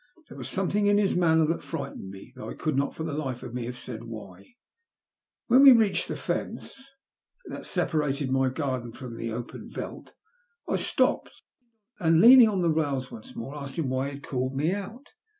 There 0.29 0.37
was 0.39 0.49
something 0.49 0.87
in 0.87 0.97
his 0.97 1.15
manner 1.15 1.45
that 1.45 1.61
frightened 1.61 2.09
me, 2.09 2.33
though 2.35 2.49
I 2.49 2.55
could 2.55 2.75
not 2.75 2.95
for 2.95 3.03
the 3.03 3.13
life 3.13 3.43
of 3.43 3.53
me 3.53 3.65
have 3.65 3.77
said 3.77 4.03
why. 4.05 4.55
AVhen 5.51 5.61
we 5.61 5.71
reached 5.73 6.07
the 6.07 6.15
fence 6.15 6.81
that 7.45 7.67
separated 7.67 8.31
my 8.31 8.49
garden 8.49 8.93
from 8.93 9.15
the 9.15 9.31
open 9.31 9.69
veldt 9.69 10.15
I 10.67 10.77
stopped, 10.77 11.43
and 11.99 12.19
leaning 12.19 12.49
on 12.49 12.61
the 12.61 12.71
rails, 12.71 13.11
once 13.11 13.35
more 13.35 13.55
asked 13.55 13.77
him 13.77 13.89
why 13.89 14.07
he 14.07 14.13
had 14.15 14.23
called 14.23 14.55
me 14.55 14.73
out. 14.73 15.13